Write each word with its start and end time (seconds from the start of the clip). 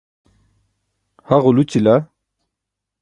ha 1.27 1.35
ġulućila 1.43 1.95